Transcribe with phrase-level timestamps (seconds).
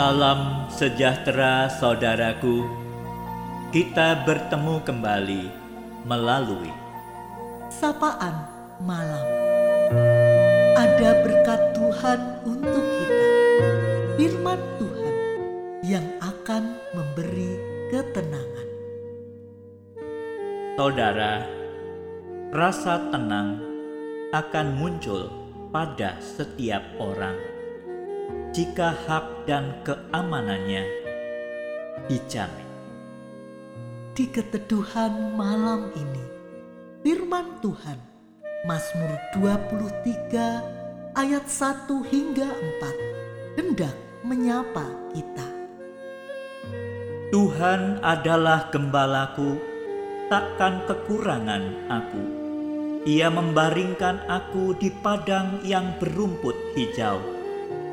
[0.00, 2.64] Salam sejahtera saudaraku.
[3.68, 5.44] Kita bertemu kembali
[6.08, 6.72] melalui
[7.68, 8.32] sapaan
[8.80, 9.20] malam.
[10.72, 12.16] Ada berkat Tuhan
[12.48, 13.28] untuk kita.
[14.16, 15.14] Firman Tuhan
[15.84, 17.60] yang akan memberi
[17.92, 18.68] ketenangan.
[20.80, 21.44] saudara.
[22.56, 23.60] Rasa tenang
[24.32, 25.28] akan muncul
[25.68, 27.59] pada setiap orang
[28.50, 30.82] jika hak dan keamanannya
[32.10, 32.68] dijamin.
[34.10, 36.24] Di keteduhan malam ini,
[37.06, 37.96] firman Tuhan,
[38.66, 42.50] Mazmur 23 ayat 1 hingga
[42.82, 45.48] 4 hendak menyapa kita.
[47.30, 49.54] Tuhan adalah gembalaku,
[50.26, 52.22] takkan kekurangan aku.
[53.06, 57.39] Ia membaringkan aku di padang yang berumput hijau.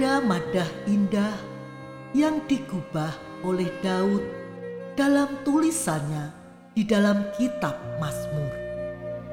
[0.00, 1.36] Ada madah indah
[2.16, 3.12] yang digubah
[3.44, 4.24] oleh Daud
[4.96, 6.32] dalam tulisannya
[6.72, 8.48] di dalam kitab Mazmur,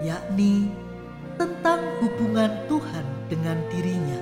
[0.04, 0.68] yakni
[1.40, 4.20] tentang hubungan Tuhan dengan dirinya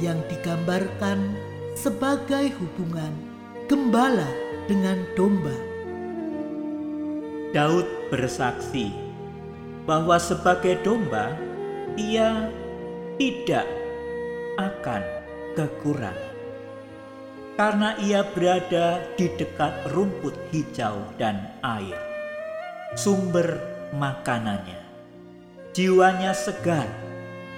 [0.00, 1.36] yang digambarkan
[1.76, 3.12] sebagai hubungan
[3.68, 4.32] gembala
[4.72, 5.52] dengan domba.
[7.52, 8.88] Daud bersaksi
[9.84, 11.36] bahwa sebagai domba
[12.00, 12.48] ia
[13.20, 13.68] tidak
[14.56, 15.17] akan
[15.58, 16.38] kekurangan.
[17.58, 21.98] Karena ia berada di dekat rumput hijau dan air,
[22.94, 23.58] sumber
[23.90, 24.78] makanannya.
[25.74, 26.86] Jiwanya segar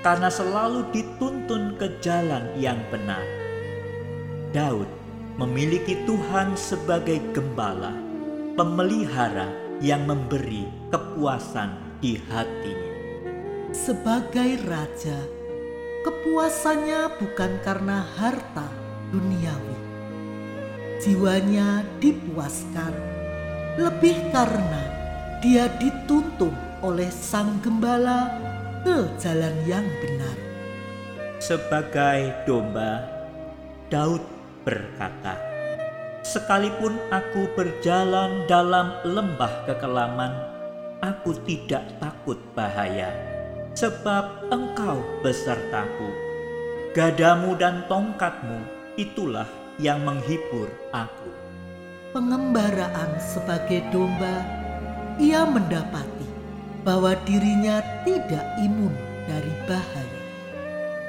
[0.01, 3.21] karena selalu dituntun ke jalan yang benar.
[4.57, 4.89] Daud
[5.37, 7.93] memiliki Tuhan sebagai gembala,
[8.57, 9.53] pemelihara
[9.85, 12.97] yang memberi kepuasan di hatinya.
[13.77, 15.40] Sebagai raja,
[16.01, 18.69] kepuasannya bukan karena harta
[19.13, 19.79] duniawi.
[21.01, 22.93] Jiwanya dipuaskan
[23.81, 24.83] lebih karena
[25.41, 26.53] dia dituntun
[26.85, 28.29] oleh sang gembala
[28.85, 30.37] ke jalan yang benar.
[31.41, 33.01] Sebagai domba,
[33.89, 34.21] Daud
[34.65, 35.41] berkata,
[36.21, 40.33] "Sekalipun aku berjalan dalam lembah kekelaman,
[41.01, 43.09] aku tidak takut bahaya,
[43.75, 46.11] sebab Engkau besertaku.
[46.91, 48.61] Gadamu dan tongkatmu
[48.99, 49.47] itulah
[49.79, 51.31] yang menghibur aku."
[52.11, 54.43] Pengembaraan sebagai domba,
[55.23, 56.27] ia mendapati
[56.83, 58.93] bahwa dirinya tidak imun
[59.31, 60.21] dari bahaya.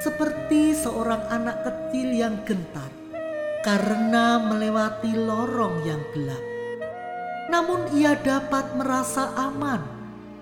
[0.02, 2.90] Seperti seorang anak kecil yang gentar
[3.62, 6.42] karena melewati lorong yang gelap.
[7.54, 9.82] Namun ia dapat merasa aman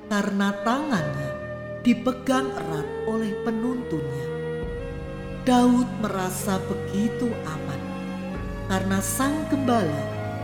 [0.07, 1.28] karena tangannya
[1.83, 4.27] dipegang erat oleh penuntunnya.
[5.47, 7.81] Daud merasa begitu aman
[8.69, 10.03] karena sang gembala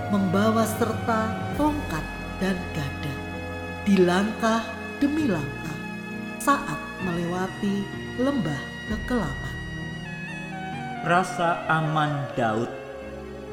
[0.09, 2.06] membawa serta tongkat
[2.41, 3.16] dan gada
[3.85, 4.66] di langkah
[4.97, 5.78] demi langkah
[6.41, 7.85] saat melewati
[8.17, 9.56] lembah kekelaman.
[11.06, 12.72] Rasa aman Daud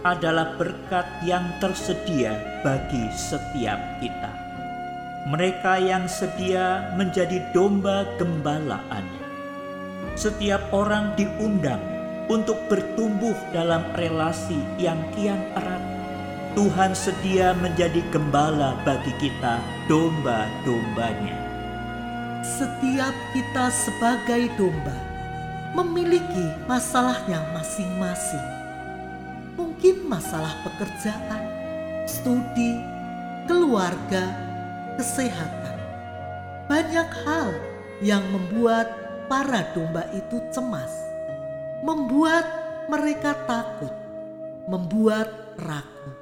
[0.03, 2.33] adalah berkat yang tersedia
[2.65, 4.52] bagi setiap kita.
[5.23, 9.23] Mereka yang sedia menjadi domba gembalaannya.
[10.19, 11.79] Setiap orang diundang
[12.27, 15.83] untuk bertumbuh dalam relasi yang kian erat.
[16.59, 21.39] Tuhan sedia menjadi gembala bagi kita, domba-dombanya.
[22.43, 24.99] Setiap kita sebagai domba
[25.79, 28.49] memiliki masalahnya masing-masing.
[29.55, 31.47] Mungkin masalah pekerjaan,
[32.05, 32.83] studi,
[33.47, 34.52] keluarga,
[34.99, 35.79] kesehatan.
[36.67, 37.49] Banyak hal
[38.03, 38.91] yang membuat
[39.31, 40.91] para domba itu cemas,
[41.87, 42.45] membuat
[42.91, 43.93] mereka takut,
[44.69, 46.13] membuat ragu.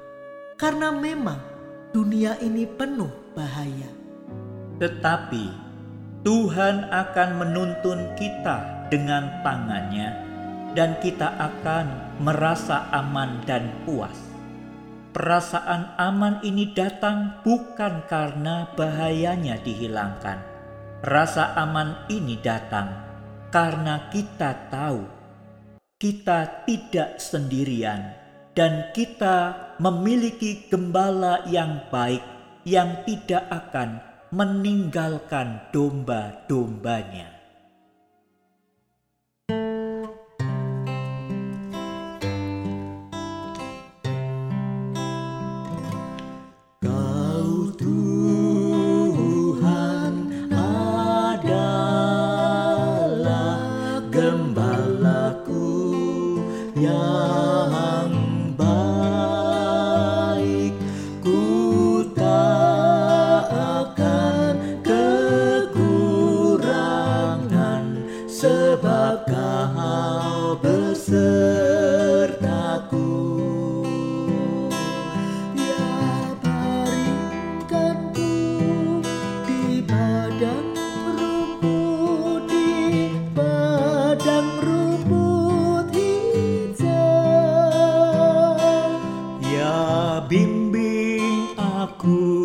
[0.55, 1.41] Karena memang
[1.91, 3.89] dunia ini penuh bahaya.
[4.79, 5.45] Tetapi
[6.21, 10.09] Tuhan akan menuntun kita dengan tangannya
[10.77, 14.30] dan kita akan merasa aman dan puas.
[15.11, 20.39] Perasaan aman ini datang bukan karena bahayanya dihilangkan.
[21.03, 22.95] Rasa aman ini datang
[23.51, 25.03] karena kita tahu
[25.99, 28.15] kita tidak sendirian
[28.55, 29.53] dan kita
[29.83, 32.23] memiliki gembala yang baik
[32.63, 33.99] yang tidak akan
[34.31, 37.40] meninggalkan domba-dombanya.
[56.75, 57.50] 呀。
[90.51, 92.40] bimbing aku.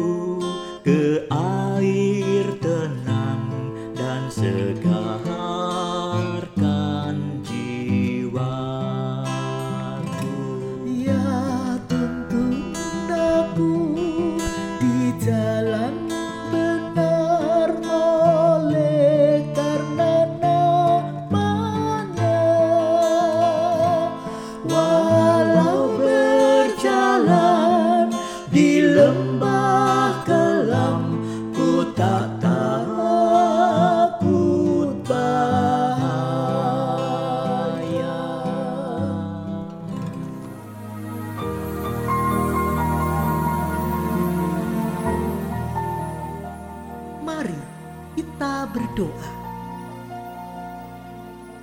[48.76, 49.28] Berdoa.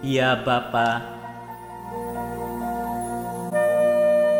[0.01, 1.05] Ya Bapa,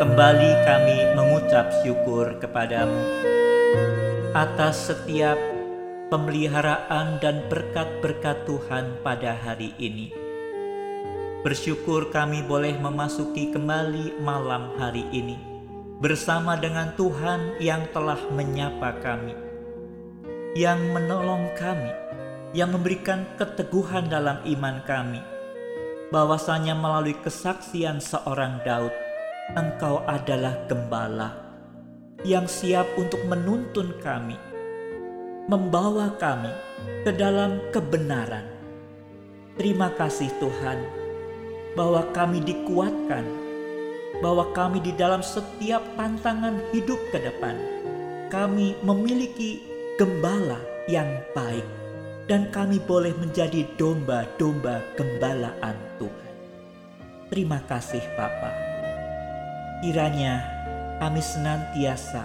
[0.01, 2.97] kembali kami mengucap syukur kepadamu
[4.33, 5.37] atas setiap
[6.09, 10.09] pemeliharaan dan berkat-berkat Tuhan pada hari ini.
[11.45, 15.37] Bersyukur kami boleh memasuki kembali malam hari ini
[16.01, 19.37] bersama dengan Tuhan yang telah menyapa kami,
[20.57, 22.02] yang menolong kami
[22.53, 25.19] yang memberikan keteguhan dalam iman kami,
[26.13, 28.93] bahwasanya melalui kesaksian seorang Daud,
[29.57, 31.33] Engkau adalah gembala
[32.21, 34.37] yang siap untuk menuntun kami,
[35.49, 36.53] membawa kami
[37.03, 38.45] ke dalam kebenaran.
[39.57, 40.79] Terima kasih Tuhan,
[41.73, 43.25] bahwa kami dikuatkan,
[44.21, 47.57] bahwa kami di dalam setiap tantangan hidup ke depan,
[48.29, 49.57] kami memiliki
[49.97, 51.82] gembala yang baik
[52.27, 56.33] dan kami boleh menjadi domba-domba gembalaan Tuhan.
[57.27, 58.51] Terima kasih Bapa.
[59.83, 60.39] Kiranya
[61.03, 62.23] kami senantiasa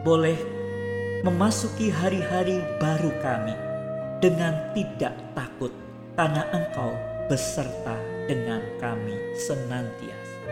[0.00, 0.38] boleh
[1.22, 3.54] memasuki hari-hari baru kami
[4.24, 5.70] dengan tidak takut
[6.16, 6.94] karena Engkau
[7.28, 10.42] beserta dengan kami senantiasa.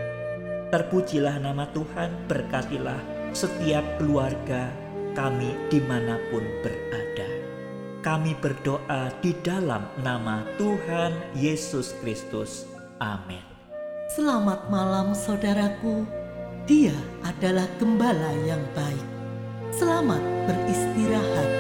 [0.71, 3.01] Terpujilah nama Tuhan, berkatilah
[3.35, 4.71] setiap keluarga
[5.19, 7.40] kami di mana pun berada.
[8.01, 12.65] Kami berdoa di dalam nama Tuhan Yesus Kristus.
[12.97, 13.45] Amin.
[14.17, 16.09] Selamat malam saudaraku.
[16.65, 19.09] Dia adalah gembala yang baik.
[19.77, 21.51] Selamat beristirahat.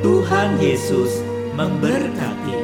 [0.00, 1.20] Tuhan Yesus
[1.52, 2.63] memberkati.